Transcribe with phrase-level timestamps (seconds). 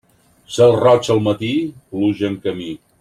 [0.53, 1.51] Cel roig al matí,
[1.93, 2.75] pluja en camí.